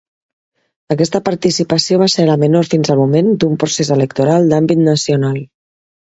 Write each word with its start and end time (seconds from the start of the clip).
Aquesta 0.95 1.19
participació 1.27 1.99
va 2.03 2.07
ser 2.13 2.25
la 2.31 2.39
menor 2.45 2.71
fins 2.73 2.91
al 2.95 2.99
moment 3.01 3.31
d'un 3.45 3.61
procés 3.67 3.93
electoral 3.99 4.51
d'àmbit 4.55 4.85
nacional. 4.91 5.41